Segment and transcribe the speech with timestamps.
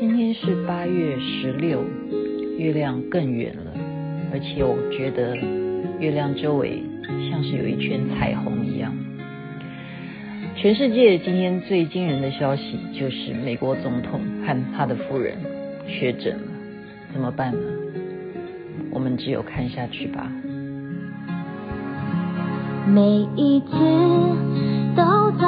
[0.00, 1.82] 今天是八月十六，
[2.56, 3.72] 月亮更圆了，
[4.32, 5.36] 而且我觉得
[5.98, 6.80] 月亮周围
[7.28, 8.94] 像是有一圈彩虹一样。
[10.54, 15.36] 全世界今天最惊人的消息就是美国总统和他的夫人
[15.88, 16.48] 确诊了，
[17.12, 17.58] 怎么办呢？
[18.92, 20.30] 我们只有看下去吧。
[22.86, 23.66] 每一次
[24.94, 25.44] 都在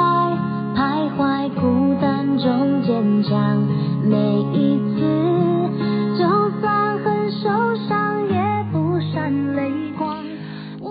[0.75, 3.65] 徘徊孤单中坚强，
[4.03, 10.23] 每一次就算很受伤也不闪泪光。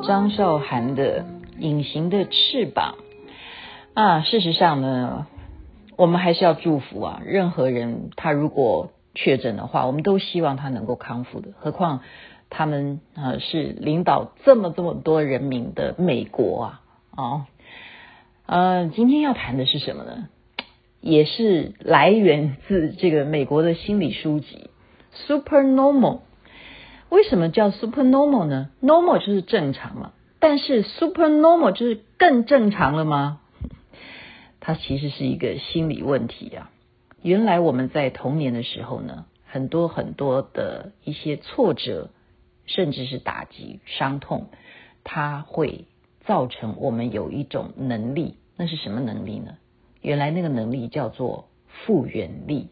[0.06, 1.22] 张韶涵的
[1.58, 2.94] 《隐形的翅膀》
[4.00, 5.26] 啊，事实上呢，
[5.96, 12.00] 我们还是要祝福啊，任何人他如果确诊的话，我们都希望他能够康复的，何况。
[12.52, 16.80] 他们啊是领导这么这么多人民的美国啊，
[17.16, 17.44] 哦，
[18.46, 20.28] 呃，今天要谈的是什么呢？
[21.00, 24.70] 也是来源自这个美国的心理书籍
[25.26, 26.16] 《Super Normal》。
[27.08, 33.40] 为什么叫 Super Normal 呢？Normal 就是正常嘛，但是 Super Normal 就是更正常了吗？
[34.60, 36.70] 它其实是一个心理问题啊。
[37.22, 42.10] 原来我们在童年的时候呢，很多很多的一些挫折。
[42.66, 44.46] 甚至是打击、伤痛，
[45.02, 45.86] 它会
[46.20, 49.56] 造成我们有一种能力，那是什么能力呢？
[50.00, 52.68] 原来那个能力叫做复原力。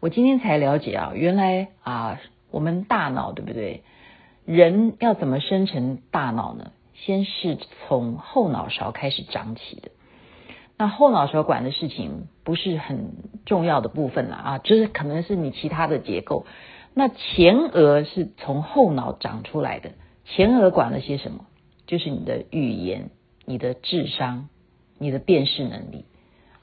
[0.00, 2.20] 我今天才了解啊，原来啊，
[2.50, 3.82] 我们大脑对不对？
[4.44, 6.72] 人要怎么生成大脑呢？
[6.94, 9.90] 先是从后脑勺开始长起的。
[10.76, 13.12] 那后脑勺管的事情不是很
[13.44, 16.46] 重要的部分了啊，就是可能是你其他的结构。
[16.94, 19.90] 那前额是从后脑长出来的，
[20.24, 21.46] 前额管了些什么？
[21.86, 23.10] 就是你的语言、
[23.44, 24.48] 你的智商、
[24.98, 26.04] 你的辨识能力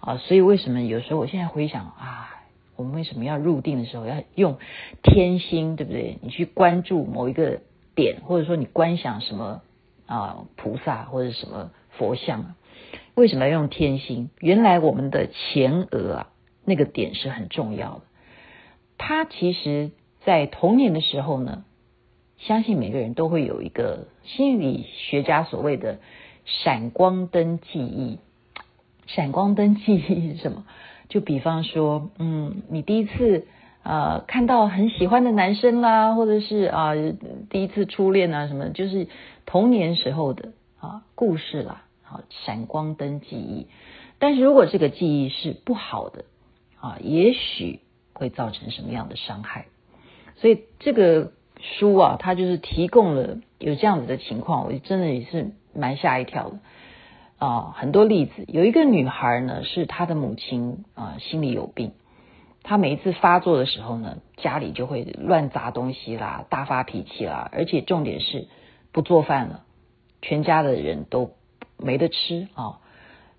[0.05, 0.17] 啊。
[0.17, 2.43] 所以为什么有时候我现在回想啊，
[2.75, 4.57] 我们为什么要入定的时候要用
[5.03, 6.19] 天心，对不对？
[6.21, 7.59] 你去关注某一个
[7.95, 9.61] 点，或者说你观想什么
[10.05, 12.55] 啊菩萨或者什么佛像？
[13.15, 14.29] 为什么要用天心？
[14.39, 16.27] 原来我们的前额啊
[16.63, 18.01] 那个点是很重要的，
[18.97, 19.91] 它其实。
[20.25, 21.65] 在童年的时候呢，
[22.39, 25.99] 相信每个人都会有一个心理学家所谓的
[26.45, 28.17] 闪光灯记忆。
[29.07, 30.65] 闪光灯记忆是什么？
[31.09, 33.45] 就比方说，嗯，你第一次
[33.83, 36.93] 呃看到很喜欢的男生啦，或者是啊、
[37.49, 39.07] 第一次初恋啊什么，就是
[39.45, 43.67] 童年时候的啊故事啦，啊闪光灯记忆。
[44.17, 46.25] 但是如果这个记忆是不好的
[46.79, 47.81] 啊，也许
[48.13, 49.67] 会造成什么样的伤害？
[50.37, 56.57] 所以这个书啊，它就是提供了有这样子的情况，我真的也是蛮吓一跳的
[57.37, 57.73] 啊！
[57.75, 61.93] 很多例子，有一个女孩呢，是她的母亲啊，心里有病，
[62.63, 68.47] 她每一次发作的时候呢，家里就会乱砸东西啦，大发脾气啦，而且重点是
[68.91, 69.63] 不做饭了，
[70.21, 71.31] 全家的人都
[71.77, 72.79] 没得吃啊！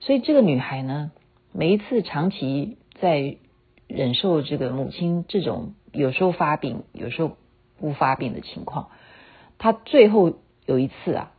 [0.01, 1.11] 所以这个女孩呢，
[1.53, 3.37] 每一次长期在
[3.87, 5.75] 忍受这个母亲这种。
[5.93, 7.39] 有时候发病，有时候
[7.79, 8.91] 不发病的情况。
[9.57, 10.35] 她最后
[10.67, 11.33] 有一次啊，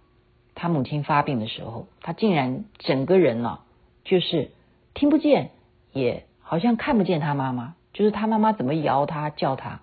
[0.59, 3.59] 他母亲发病的时候，他竟然整个人呢、
[4.03, 4.50] 就是
[4.95, 5.51] 听不见，
[5.94, 9.81] 也好像看不见他妈妈，就是他妈妈怎么摇他叫他，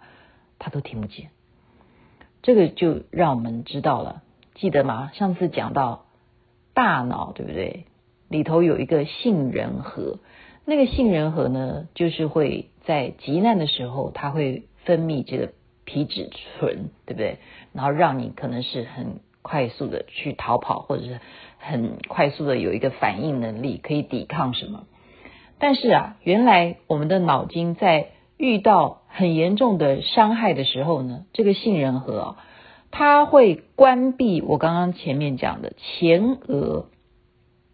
[0.58, 1.30] 他都听不见。
[2.42, 4.24] 这个就让我们知道了，
[4.56, 5.12] 记得吗？
[5.14, 6.06] 上次讲到
[6.74, 7.86] 大脑，对不对？
[8.28, 10.18] 里头有一个杏仁核。
[10.64, 15.52] 那个杏仁核呢，就是会在急难的时候，它会分泌这个
[15.84, 17.38] 皮质醇，对不对？
[17.72, 21.20] 然后让你可能是很快速的去逃跑，或者是
[21.58, 24.86] 很快速的有一个反应能力，可以抵抗什么。
[25.58, 32.36] 但是啊，原来我们的脑筋在遇到很严重的伤害的时候呢，这个杏仁核啊，
[32.90, 36.86] 它会关闭我刚刚前面讲的前额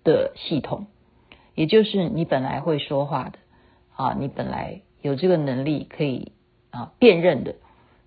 [0.02, 0.88] 的系统。
[1.54, 3.38] 也就是你本来会说话的
[3.94, 6.32] 啊，你本来有这个能力可以
[6.70, 7.54] 啊辨认的，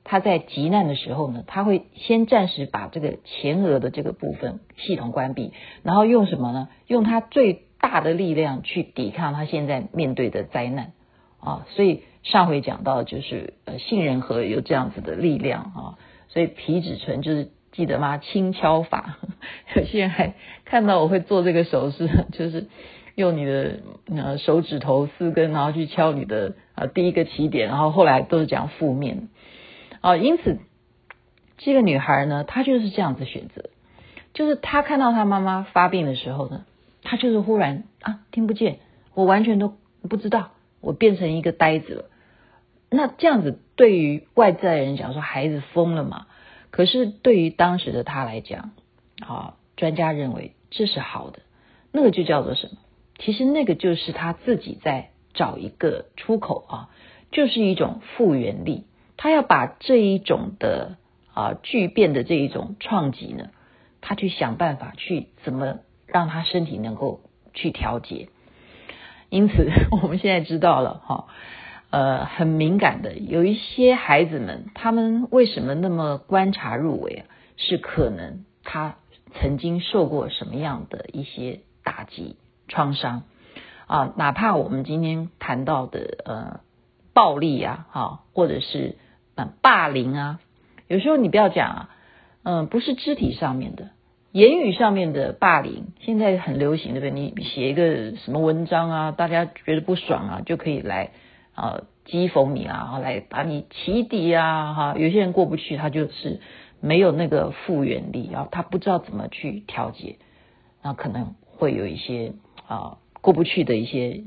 [0.03, 6.69] 他在急难的时候呢，他会先暂时把这个前额的这个部分系统关闭，然后用什么呢？
[6.87, 10.91] 用他最大的力量去抵抗他现在面对的灾难
[11.39, 11.65] 啊。
[11.69, 15.97] 所以上回讲到就是呃杏仁核有这样子的力量啊，
[16.27, 18.17] 所以皮质醇就是记得吗？
[18.17, 19.17] 轻敲法，
[19.75, 20.33] 有些人还
[20.65, 22.67] 看到我会做这个手势， 就是。
[23.15, 23.79] 用你的
[24.09, 29.29] 呃手指头四根，然后去敲你的呃第一个起点，然后后来都是讲负面
[30.03, 30.15] 啊。
[30.15, 30.59] 因此，
[31.57, 33.69] 这个女孩呢，她就是这样子选择，
[34.33, 36.65] 就是她看到她妈妈发病的时候呢，
[37.01, 38.79] 她就是忽然啊听不见，
[39.13, 39.73] 我完全都
[40.07, 40.51] 不知道，
[40.81, 42.05] 我变成一个呆子了。
[42.89, 46.27] 那这样子对于外在人讲说孩子疯了嘛？
[46.69, 48.71] 可是对于当时的他来讲，
[49.25, 51.39] 啊，专家认为这是好的，
[51.91, 52.77] 那个就叫做什么？
[53.19, 56.89] 其实那个就是他自己在找一个出口啊，
[57.31, 58.85] 就是一种复原力。
[59.23, 60.97] 他要把这一种的
[61.33, 63.51] 啊巨变的这一种创疾呢，
[64.01, 65.77] 他去想办法去怎么
[66.07, 67.21] 让他身体能够
[67.53, 68.27] 去调节。
[69.29, 69.71] 因此，
[70.03, 71.27] 我们现在知道了哈。
[71.89, 77.25] 呃，很敏感的，有一些孩子们，他们为什么那么观察入微啊？
[77.55, 78.97] 是可能他
[79.35, 82.35] 曾经受过什么样的一些打击、
[82.67, 83.23] 创伤
[83.87, 84.11] 啊？
[84.17, 86.59] 哪怕我们今天谈到的呃
[87.13, 88.97] 暴力啊，哈，或者是
[89.61, 90.39] 霸凌啊，
[90.87, 91.89] 有时候你不要讲啊，
[92.43, 93.89] 嗯、不是肢体上面的，
[94.31, 97.11] 言语上面的霸凌，现在很流行，对不对？
[97.11, 101.11] 你写一个什么文章啊，大家觉得不爽啊，就可以来。
[101.55, 106.39] 啊，讥讽你啊，来把你起底啊，哈，有些人过不去，他就是
[106.81, 110.15] 没有那个复原力啊，他不知道怎么去调节，
[110.81, 112.33] 那可能会有一些
[112.67, 114.23] 啊过不去的一些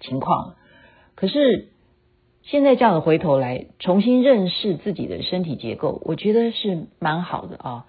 [0.00, 0.54] 情况。
[1.14, 1.68] 可是
[2.42, 7.86] 现在这样的回头来重新认识自己的身体结构，我觉得是蛮好的啊。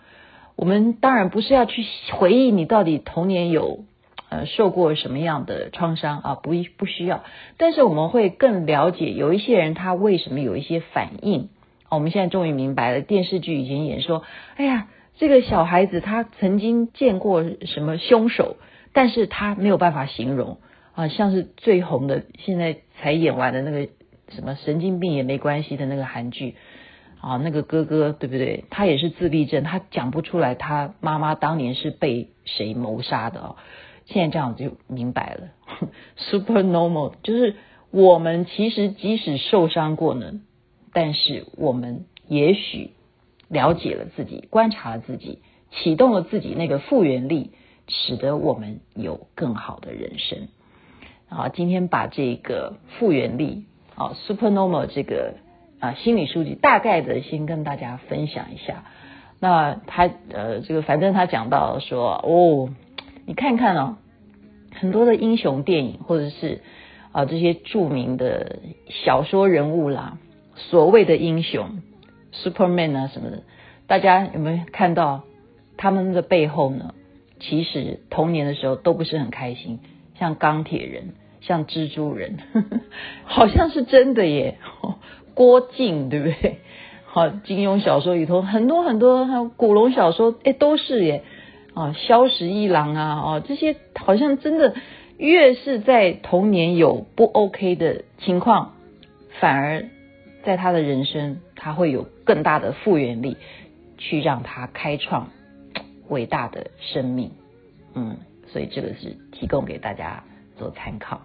[0.55, 1.83] 我们当然不是要去
[2.13, 3.85] 回忆你到底童年有。
[4.29, 6.33] 呃，受过什么样的创伤啊？
[6.33, 7.23] 不不需要，
[7.57, 11.49] 但是我们会更了解有一些人他为什么有一些反应。
[11.91, 14.23] 我们现在终于明白了，电视剧以前演说，
[14.55, 18.57] 哎呀，这个小孩子他曾经见过什么凶手，
[18.91, 20.57] 但是他没有办法形容
[20.95, 23.87] 啊，像是最红的现在才演完的那个
[24.33, 26.55] 什么神经病也没关系的那个韩剧
[27.21, 28.65] 啊，那个哥哥对不对？
[28.69, 33.55] 他也是自闭症，他讲不出来他妈妈当年是被谁谋杀的哦。
[34.05, 35.87] 现在这样子就明白了，
[36.17, 37.55] super normal 就是
[37.89, 40.41] 我们其实即使受伤过呢，
[40.91, 42.91] 但是我们也许
[43.47, 45.39] 了解了自己，观察了自己，
[45.71, 47.51] 启动了自己那个复原力，
[47.87, 50.49] 使得我们有更好的人生。
[51.29, 53.63] 好，今天把这个复原力
[53.95, 55.35] 啊，super normal 这个
[55.79, 58.83] 啊心理书籍大概的先跟大家分享一下。
[59.39, 62.69] 那他呃这个反正他讲到说哦。
[63.25, 63.95] 你看看哦，
[64.75, 66.61] 很多的英雄电影，或者是
[67.13, 68.59] 啊这些著名的
[68.89, 70.17] 小说人物啦，
[70.57, 71.81] 所谓的英雄
[72.33, 73.43] ，Superman 啊什么的，
[73.87, 75.23] 大家有没有看到
[75.77, 76.93] 他们的背后呢？
[77.39, 79.79] 其实童年的时候都不是很开心，
[80.19, 81.13] 像钢铁人，
[81.43, 82.79] 像蜘蛛人，呵 呵
[83.25, 84.57] 好像是真的耶。
[85.35, 86.57] 郭靖对不对？
[87.05, 91.23] 好，金庸小说里头很多很多，还有古龙小说，哎，都是耶。
[91.73, 94.75] 啊，萧十一郎啊，哦，这些好像真的
[95.17, 98.75] 越是在童年有不 OK 的情况，
[99.39, 99.85] 反而
[100.43, 103.37] 在他的人生他会有更大的复原力，
[103.97, 105.29] 去让他开创
[106.09, 107.31] 伟大的生命。
[107.95, 108.17] 嗯，
[108.47, 110.23] 所以这个是提供给大家
[110.55, 111.21] 做参考。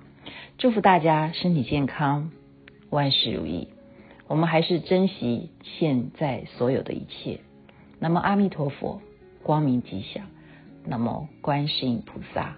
[0.59, 2.33] 祝福大家身体健康，
[2.91, 3.69] 万事如意。
[4.27, 7.39] 我们还是珍惜现在所有的一切。
[8.01, 9.01] 那么阿弥陀佛，
[9.45, 10.27] 光明吉祥。
[10.85, 12.57] 那么，观世音菩萨。